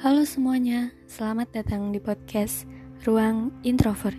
Halo 0.00 0.24
semuanya, 0.24 0.96
selamat 1.12 1.60
datang 1.60 1.92
di 1.92 2.00
podcast 2.00 2.64
Ruang 3.04 3.52
Introvert. 3.68 4.16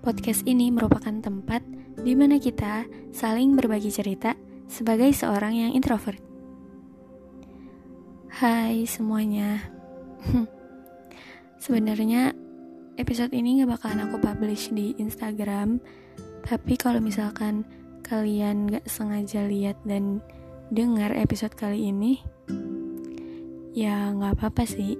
Podcast 0.00 0.48
ini 0.48 0.72
merupakan 0.72 1.12
tempat 1.20 1.60
di 2.00 2.16
mana 2.16 2.40
kita 2.40 2.88
saling 3.12 3.52
berbagi 3.52 3.92
cerita 3.92 4.32
sebagai 4.64 5.12
seorang 5.12 5.60
yang 5.60 5.70
introvert. 5.76 6.16
Hai 8.32 8.88
semuanya. 8.88 9.60
Sebenarnya 11.68 12.32
episode 12.96 13.36
ini 13.36 13.60
gak 13.60 13.76
bakalan 13.76 14.08
aku 14.08 14.24
publish 14.24 14.72
di 14.72 14.96
Instagram, 14.96 15.84
tapi 16.48 16.80
kalau 16.80 17.04
misalkan 17.04 17.68
kalian 18.08 18.72
gak 18.72 18.88
sengaja 18.88 19.44
lihat 19.44 19.76
dan 19.84 20.24
dengar 20.72 21.12
episode 21.12 21.52
kali 21.52 21.92
ini, 21.92 22.24
ya 23.74 24.14
nggak 24.14 24.38
apa-apa 24.38 24.62
sih. 24.64 24.94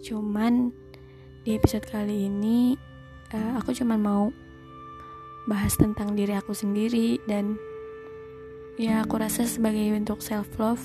Cuman 0.00 0.72
di 1.44 1.52
episode 1.52 1.84
kali 1.84 2.32
ini 2.32 2.72
uh, 3.36 3.60
aku 3.60 3.76
cuman 3.76 4.00
mau 4.00 4.24
bahas 5.44 5.76
tentang 5.76 6.16
diri 6.16 6.32
aku 6.32 6.56
sendiri 6.56 7.20
dan 7.28 7.60
ya 8.80 9.04
aku 9.04 9.20
rasa 9.20 9.44
sebagai 9.44 9.92
bentuk 9.92 10.24
self 10.24 10.48
love 10.56 10.80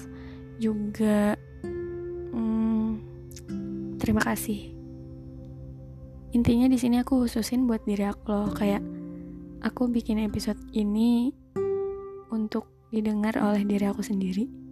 juga 0.59 1.39
hmm, 2.35 2.99
terima 4.03 4.19
kasih. 4.19 4.75
Intinya 6.35 6.69
di 6.69 6.77
sini 6.77 6.99
aku 7.01 7.25
khususin 7.25 7.65
buat 7.65 7.87
diri 7.87 8.05
aku 8.05 8.29
loh 8.29 8.51
kayak 8.51 8.83
aku 9.63 9.87
bikin 9.87 10.19
episode 10.21 10.59
ini 10.75 11.31
untuk 12.29 12.67
didengar 12.91 13.39
oleh 13.39 13.63
diri 13.63 13.87
aku 13.87 14.03
sendiri 14.03 14.68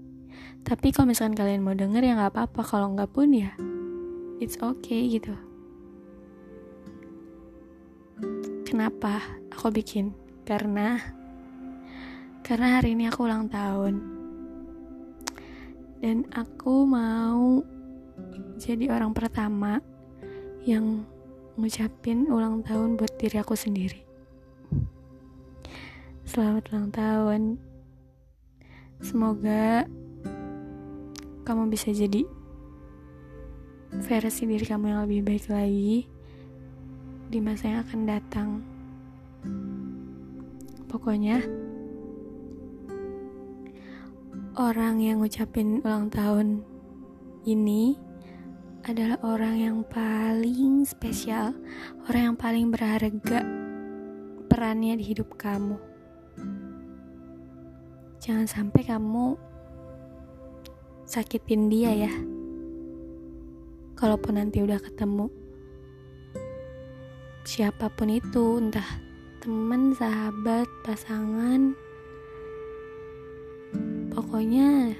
tapi 0.67 0.91
kalau 0.91 1.07
misalkan 1.07 1.39
kalian 1.39 1.63
mau 1.63 1.71
denger 1.71 2.03
ya 2.03 2.19
nggak 2.19 2.35
apa-apa. 2.35 2.61
Kalau 2.67 2.91
nggak 2.91 3.11
pun 3.15 3.31
ya 3.31 3.55
it's 4.43 4.59
okay 4.59 5.07
gitu. 5.09 5.33
Kenapa 8.67 9.23
aku 9.47 9.71
bikin? 9.71 10.11
Karena 10.43 10.99
karena 12.43 12.79
hari 12.79 12.99
ini 12.99 13.07
aku 13.07 13.23
ulang 13.23 13.47
tahun. 13.47 13.95
Dan 15.97 16.29
aku 16.29 16.85
mau 16.85 17.63
jadi 18.61 18.91
orang 18.93 19.17
pertama 19.17 19.81
yang 20.67 21.07
ngucapin 21.57 22.29
ulang 22.29 22.61
tahun 22.61 22.99
buat 22.99 23.17
diri 23.17 23.41
aku 23.41 23.57
sendiri. 23.57 24.03
Selamat 26.27 26.69
ulang 26.69 26.89
tahun. 26.93 27.41
Semoga 29.01 29.87
kamu 31.47 31.71
bisa 31.71 31.95
jadi 31.95 32.27
versi 34.03 34.43
diri 34.43 34.67
kamu 34.67 34.91
yang 34.91 34.99
lebih 35.07 35.23
baik 35.23 35.47
lagi 35.47 36.03
di 37.31 37.39
masa 37.39 37.71
yang 37.71 37.79
akan 37.87 38.01
datang. 38.03 38.49
Pokoknya, 40.91 41.39
orang 44.59 44.99
yang 44.99 45.23
ngucapin 45.23 45.79
ulang 45.87 46.11
tahun 46.11 46.67
ini 47.47 47.95
adalah 48.83 49.15
orang 49.23 49.55
yang 49.55 49.77
paling 49.87 50.83
spesial, 50.83 51.55
orang 52.11 52.35
yang 52.35 52.37
paling 52.39 52.67
berharga 52.75 53.39
perannya 54.51 54.99
di 54.99 55.15
hidup 55.15 55.39
kamu. 55.39 55.79
Jangan 58.19 58.47
sampai 58.51 58.83
kamu 58.83 59.39
sakitin 61.07 61.71
dia 61.71 61.95
ya. 61.95 62.13
Kalaupun 63.95 64.37
nanti 64.37 64.59
udah 64.59 64.77
ketemu, 64.77 65.31
siapa 67.47 67.87
pun 67.89 68.11
itu, 68.11 68.59
entah 68.59 68.85
teman, 69.39 69.95
sahabat, 69.95 70.67
pasangan, 70.83 71.73
pokoknya 74.11 74.91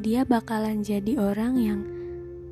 dia 0.00 0.24
bakalan 0.24 0.80
jadi 0.80 1.20
orang 1.20 1.54
yang 1.60 1.80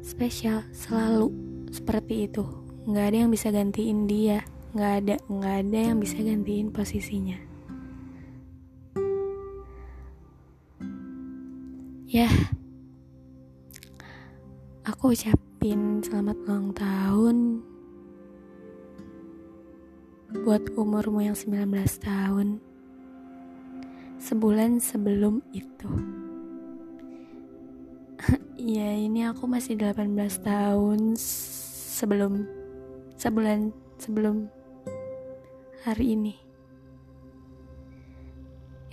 spesial 0.05 0.63
selalu 0.71 1.33
seperti 1.73 2.29
itu. 2.29 2.45
Nggak 2.87 3.07
ada 3.11 3.17
yang 3.25 3.31
bisa 3.33 3.49
gantiin 3.51 4.07
dia, 4.07 4.45
nggak 4.77 4.93
ada, 5.03 5.15
nggak 5.27 5.57
ada 5.65 5.79
yang 5.91 5.99
bisa 5.99 6.21
gantiin 6.21 6.71
posisinya. 6.71 7.41
Ya, 12.07 12.31
Aku 14.87 15.11
ucapin 15.11 15.99
selamat 15.99 16.47
ulang 16.47 16.71
tahun 16.71 17.59
buat 20.47 20.63
umurmu 20.79 21.27
yang 21.27 21.35
19 21.35 21.75
tahun. 21.99 22.63
Sebulan 24.23 24.79
sebelum 24.79 25.43
itu. 25.51 25.91
ya, 28.79 28.95
ini 28.95 29.27
aku 29.27 29.51
masih 29.51 29.75
18 29.75 30.07
tahun 30.47 31.19
sebelum 31.99 32.47
sebulan 33.19 33.75
sebelum 33.99 34.47
hari 35.83 36.15
ini. 36.15 36.39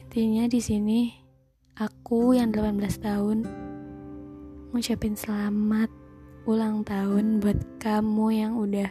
Intinya 0.01 0.49
di 0.49 0.57
sini 0.57 1.13
aku 1.77 2.33
yang 2.33 2.49
18 2.49 2.81
tahun 2.97 3.72
ngucapin 4.73 5.13
selamat 5.13 5.85
ulang 6.49 6.81
tahun 6.81 7.37
buat 7.37 7.77
kamu 7.77 8.27
yang 8.33 8.57
udah 8.57 8.89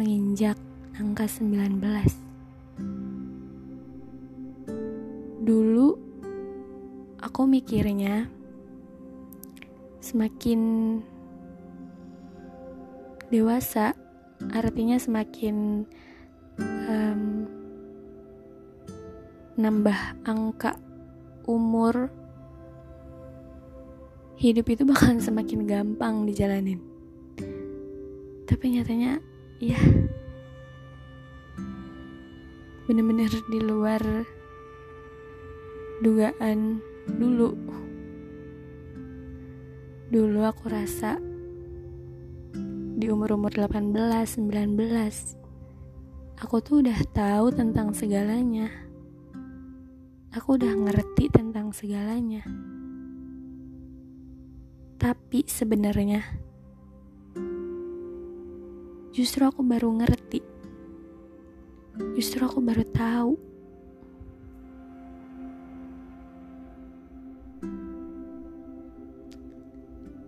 menginjak 0.00 0.56
angka 0.96 1.28
19. 1.28 1.76
Dulu 5.44 5.88
aku 7.20 7.40
mikirnya 7.44 8.32
semakin 10.00 10.60
dewasa 13.28 13.92
artinya 14.56 14.96
semakin 14.96 15.84
um, 16.88 17.44
nambah 19.60 20.00
angka 20.24 20.80
umur 21.44 22.08
hidup 24.38 24.70
itu 24.70 24.86
bakalan 24.86 25.18
semakin 25.18 25.66
gampang 25.66 26.22
dijalanin. 26.22 26.78
Tapi 28.46 28.64
nyatanya 28.70 29.18
ya 29.58 29.74
bener-bener 32.86 33.34
di 33.50 33.58
luar 33.58 33.98
dugaan 36.06 36.78
dulu. 37.18 37.50
Dulu 40.08 40.40
aku 40.46 40.70
rasa 40.70 41.18
di 42.94 43.10
umur-umur 43.10 43.50
18, 43.50 44.38
19 44.38 46.38
aku 46.38 46.62
tuh 46.62 46.86
udah 46.86 46.98
tahu 47.10 47.50
tentang 47.50 47.90
segalanya. 47.90 48.70
Aku 50.30 50.54
udah 50.54 50.78
ngerti 50.78 51.26
tentang 51.34 51.74
segalanya 51.74 52.46
tapi 54.98 55.46
sebenarnya 55.46 56.26
justru 59.14 59.46
aku 59.46 59.62
baru 59.62 59.94
ngerti. 59.98 60.42
Justru 62.14 62.42
aku 62.42 62.58
baru 62.62 62.84
tahu. 62.90 63.32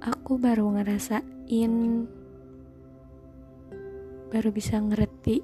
Aku 0.00 0.39
baru 0.39 0.75
ngerasain 0.75 1.73
baru 4.31 4.49
bisa 4.55 4.79
ngerti 4.79 5.43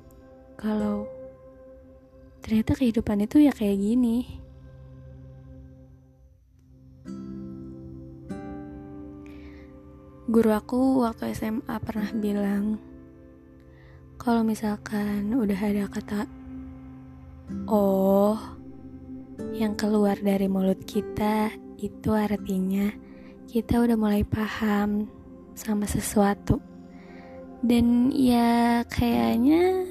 kalau 0.55 1.07
ternyata 2.43 2.79
kehidupan 2.79 3.27
itu 3.27 3.43
ya 3.43 3.51
kayak 3.51 3.79
gini. 3.79 4.46
Guru 10.37 10.53
aku 10.53 11.01
waktu 11.01 11.33
SMA 11.33 11.81
pernah 11.81 12.13
bilang 12.13 12.77
kalau 14.21 14.45
misalkan 14.45 15.33
udah 15.33 15.57
ada 15.57 15.89
kata 15.89 16.29
oh 17.65 18.37
yang 19.57 19.73
keluar 19.81 20.21
dari 20.21 20.45
mulut 20.45 20.85
kita 20.85 21.49
itu 21.81 22.13
artinya 22.13 22.93
kita 23.49 23.81
udah 23.81 23.97
mulai 23.97 24.29
paham 24.29 25.09
sama 25.57 25.89
sesuatu. 25.89 26.61
Dan 27.65 28.13
ya 28.13 28.85
kayaknya 28.93 29.89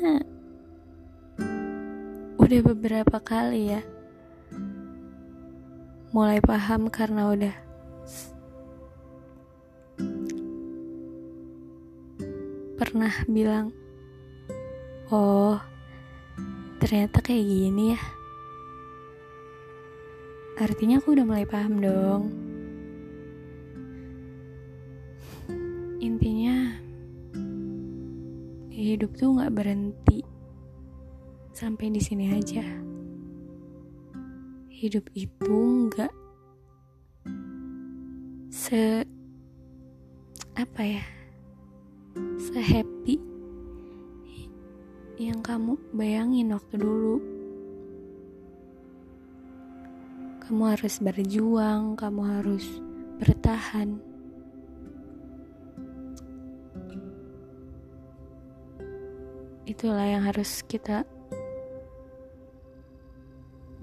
udah 2.38 2.62
beberapa 2.70 3.18
kali 3.18 3.74
ya 3.74 3.82
mulai 6.14 6.38
paham 6.38 6.94
karena 6.94 7.34
udah 7.34 7.65
pernah 12.86 13.10
bilang, 13.26 13.74
"Oh, 15.10 15.58
ternyata 16.78 17.18
kayak 17.26 17.42
gini 17.42 17.98
ya." 17.98 18.02
Artinya 20.62 21.02
aku 21.02 21.18
udah 21.18 21.26
mulai 21.26 21.50
paham 21.50 21.82
dong. 21.82 22.24
Intinya, 25.98 26.78
hidup 28.70 29.18
tuh 29.18 29.34
nggak 29.34 29.52
berhenti 29.58 30.22
sampai 31.58 31.90
di 31.90 32.00
sini 32.00 32.30
aja. 32.38 32.64
Hidup 34.70 35.10
itu 35.18 35.58
nggak 35.90 36.14
se 38.54 39.04
apa 40.56 40.82
ya 40.88 41.15
sehappy 42.56 43.20
yang 45.20 45.44
kamu 45.44 45.76
bayangin 45.92 46.56
waktu 46.56 46.80
dulu. 46.80 47.20
Kamu 50.40 50.64
harus 50.64 51.04
berjuang, 51.04 52.00
kamu 52.00 52.22
harus 52.24 52.64
bertahan. 53.20 54.00
Itulah 59.68 60.08
yang 60.08 60.24
harus 60.24 60.64
kita 60.64 61.04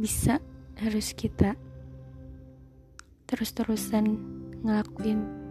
bisa, 0.00 0.40
harus 0.80 1.12
kita 1.12 1.60
terus-terusan 3.28 4.16
ngelakuin. 4.64 5.41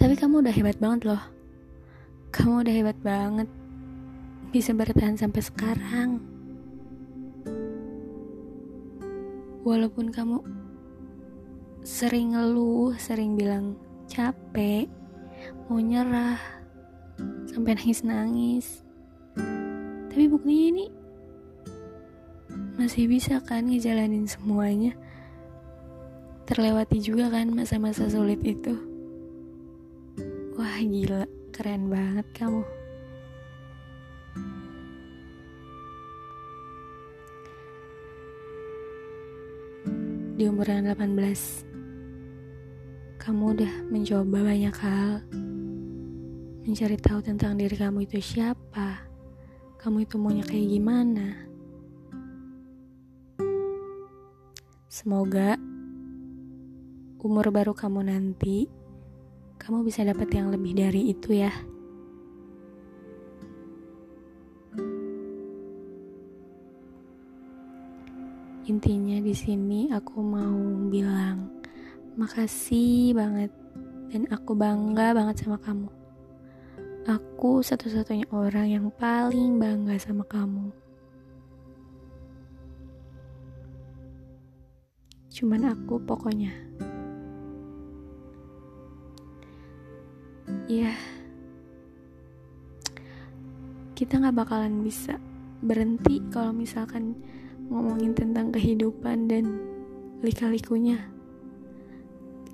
Tapi 0.00 0.16
kamu 0.16 0.40
udah 0.40 0.54
hebat 0.56 0.80
banget 0.80 1.12
loh. 1.12 1.20
Kamu 2.32 2.64
udah 2.64 2.72
hebat 2.72 2.96
banget. 3.04 3.44
Bisa 4.48 4.72
bertahan 4.72 5.20
sampai 5.20 5.44
sekarang. 5.44 6.24
Walaupun 9.60 10.08
kamu 10.08 10.40
sering 11.84 12.32
ngeluh, 12.32 12.96
sering 12.96 13.36
bilang 13.36 13.76
capek, 14.08 14.88
mau 15.68 15.76
nyerah, 15.76 16.40
sampai 17.44 17.76
nangis-nangis. 17.76 18.80
Tapi 20.08 20.24
buktinya 20.32 20.64
ini 20.72 20.84
masih 22.80 23.04
bisa 23.04 23.36
kan 23.44 23.68
ngejalanin 23.68 24.24
semuanya. 24.24 24.96
Terlewati 26.48 27.04
juga 27.04 27.28
kan 27.28 27.52
masa-masa 27.52 28.08
sulit 28.08 28.40
itu. 28.40 28.89
Wah 30.60 30.76
gila, 30.84 31.24
keren 31.56 31.88
banget 31.88 32.28
kamu. 32.36 32.60
Di 40.36 40.44
umur 40.44 40.68
yang 40.68 40.84
18, 40.84 41.64
kamu 43.16 43.56
udah 43.56 43.72
mencoba 43.88 44.52
banyak 44.52 44.76
hal. 44.84 45.24
Mencari 46.68 47.00
tahu 47.00 47.24
tentang 47.24 47.56
diri 47.56 47.80
kamu 47.80 48.04
itu 48.04 48.20
siapa. 48.20 49.08
Kamu 49.80 50.04
itu 50.04 50.20
maunya 50.20 50.44
kayak 50.44 50.76
gimana. 50.76 51.40
Semoga 54.92 55.56
umur 57.24 57.48
baru 57.48 57.72
kamu 57.72 58.12
nanti 58.12 58.68
kamu 59.60 59.84
bisa 59.84 60.00
dapat 60.08 60.32
yang 60.32 60.48
lebih 60.48 60.72
dari 60.72 61.12
itu 61.12 61.36
ya. 61.36 61.52
Intinya 68.64 69.20
di 69.20 69.34
sini 69.36 69.92
aku 69.92 70.24
mau 70.24 70.56
bilang 70.88 71.52
makasih 72.16 73.12
banget 73.12 73.52
dan 74.08 74.24
aku 74.32 74.56
bangga 74.56 75.12
banget 75.12 75.44
sama 75.44 75.60
kamu. 75.60 75.92
Aku 77.04 77.60
satu-satunya 77.60 78.30
orang 78.32 78.68
yang 78.72 78.86
paling 78.96 79.60
bangga 79.60 80.00
sama 80.00 80.24
kamu. 80.24 80.72
Cuman 85.30 85.68
aku 85.68 86.00
pokoknya 86.04 86.52
ya 90.70 90.94
kita 93.98 94.22
nggak 94.22 94.38
bakalan 94.38 94.86
bisa 94.86 95.18
berhenti 95.66 96.22
kalau 96.30 96.54
misalkan 96.54 97.18
ngomongin 97.66 98.14
tentang 98.14 98.54
kehidupan 98.54 99.26
dan 99.26 99.60
lika-likunya. 100.22 101.10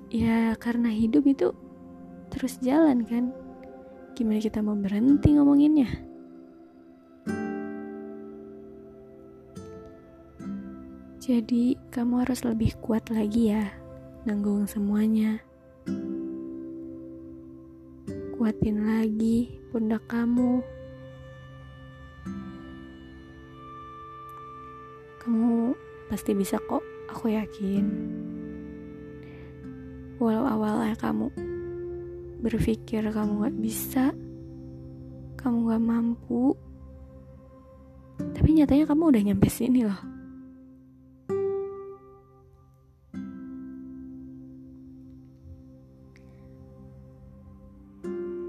Ya 0.09 0.57
karena 0.57 0.89
hidup 0.89 1.29
itu 1.29 1.53
terus 2.33 2.57
jalan 2.59 3.05
kan? 3.05 3.29
Gimana 4.17 4.41
kita 4.41 4.65
mau 4.65 4.73
berhenti 4.73 5.37
ngomonginnya? 5.37 5.87
Jadi 11.21 11.79
kamu 11.93 12.27
harus 12.27 12.41
lebih 12.43 12.75
kuat 12.81 13.07
lagi 13.13 13.55
ya 13.55 13.67
nanggung 14.27 14.67
semuanya 14.67 15.46
kuatin 18.47 18.79
lagi 18.87 19.59
pundak 19.75 20.07
kamu. 20.07 20.63
Kamu 25.19 25.75
pasti 26.07 26.31
bisa 26.31 26.55
kok, 26.55 26.79
aku 27.11 27.27
yakin. 27.27 27.83
Walau 30.23 30.47
awalnya 30.47 30.95
kamu 30.95 31.27
berpikir 32.39 33.03
kamu 33.11 33.51
gak 33.51 33.57
bisa, 33.59 34.15
kamu 35.35 35.67
gak 35.67 35.83
mampu, 35.83 36.55
tapi 38.31 38.55
nyatanya 38.55 38.87
kamu 38.87 39.11
udah 39.11 39.21
nyampe 39.27 39.51
sini 39.51 39.83
loh. 39.83 39.99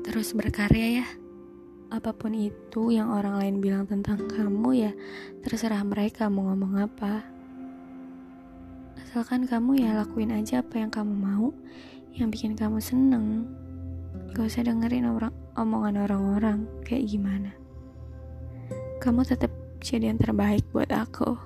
Terus 0.09 0.33
berkarya 0.33 1.05
ya. 1.05 1.07
Apa 1.93 2.17
pun 2.17 2.33
itu 2.33 2.89
yang 2.89 3.13
orang 3.13 3.37
lain 3.37 3.57
bilang 3.61 3.85
tentang 3.85 4.25
kamu 4.25 4.89
ya 4.89 4.93
terserah 5.45 5.85
mereka 5.85 6.33
mau 6.33 6.49
ngomong 6.49 6.81
apa. 6.81 7.29
Asalkan 9.05 9.45
kamu 9.45 9.85
ya 9.85 9.93
lakuin 9.93 10.33
aja 10.33 10.65
apa 10.65 10.81
yang 10.81 10.89
kamu 10.89 11.13
mau, 11.13 11.53
yang 12.17 12.33
bikin 12.33 12.57
kamu 12.57 12.81
seneng. 12.81 13.45
Gak 14.33 14.49
usah 14.49 14.65
dengerin 14.65 15.13
orang 15.13 15.33
omongan 15.61 16.01
orang-orang 16.09 16.59
kayak 16.89 17.05
gimana. 17.05 17.53
Kamu 19.05 19.29
tetap 19.29 19.53
jadi 19.85 20.09
yang 20.09 20.17
terbaik 20.17 20.65
buat 20.73 20.89
aku. 20.89 21.37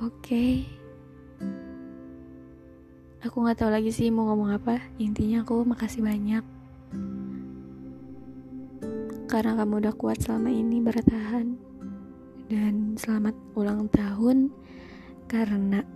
Oke. 0.00 0.08
Okay 0.24 0.79
aku 3.20 3.44
nggak 3.44 3.60
tahu 3.60 3.70
lagi 3.72 3.92
sih 3.92 4.08
mau 4.08 4.28
ngomong 4.32 4.56
apa. 4.56 4.80
Intinya 4.96 5.44
aku 5.44 5.64
makasih 5.64 6.00
banyak. 6.00 6.44
Karena 9.30 9.52
kamu 9.54 9.74
udah 9.86 9.94
kuat 9.94 10.18
selama 10.24 10.50
ini 10.50 10.80
bertahan. 10.80 11.46
Dan 12.50 12.98
selamat 12.98 13.36
ulang 13.54 13.86
tahun 13.92 14.50
karena 15.30 15.86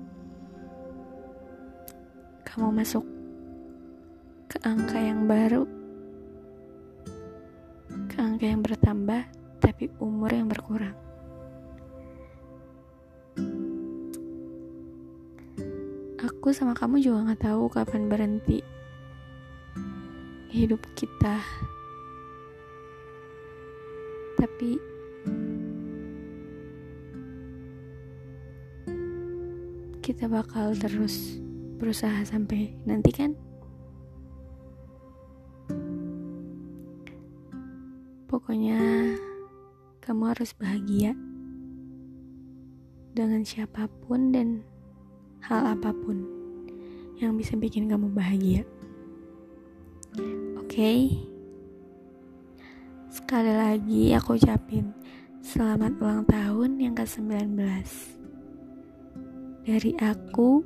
kamu 2.46 2.68
masuk 2.70 3.02
ke 4.46 4.56
angka 4.62 5.00
yang 5.02 5.26
baru. 5.26 5.66
Ke 8.06 8.16
angka 8.22 8.46
yang 8.46 8.62
bertambah 8.62 9.22
tapi 9.58 9.90
umur 9.98 10.30
yang 10.30 10.46
berkurang 10.46 11.03
aku 16.24 16.56
sama 16.56 16.72
kamu 16.72 17.04
juga 17.04 17.28
nggak 17.28 17.52
tahu 17.52 17.68
kapan 17.68 18.08
berhenti 18.08 18.64
hidup 20.48 20.80
kita. 20.96 21.36
Tapi 24.40 24.80
kita 30.00 30.24
bakal 30.32 30.72
terus 30.80 31.36
berusaha 31.76 32.24
sampai 32.24 32.72
nanti 32.88 33.12
kan? 33.12 33.36
Pokoknya 38.32 38.80
kamu 40.00 40.32
harus 40.32 40.56
bahagia 40.56 41.12
dengan 43.12 43.44
siapa 43.44 43.92
pun 44.08 44.32
dan 44.32 44.64
hal 45.44 45.76
apa 45.76 45.92
pun 45.92 46.24
yang 47.20 47.36
bisa 47.36 47.52
bikin 47.54 47.88
kamu 47.88 48.08
bahagia. 48.10 48.64
Oke. 50.56 50.72
Okay? 50.72 51.00
Sekali 53.12 53.52
lagi 53.54 54.10
aku 54.16 54.34
ucapin 54.34 54.90
selamat 55.44 56.00
ulang 56.00 56.24
tahun 56.26 56.80
yang 56.80 56.94
ke-19. 56.96 57.54
Dari 59.64 59.92
aku 60.00 60.64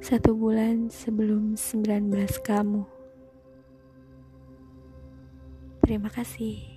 satu 0.00 0.32
bulan 0.38 0.86
sebelum 0.86 1.58
19 1.58 2.14
kamu. 2.46 2.86
Terima 5.82 6.10
kasih. 6.10 6.75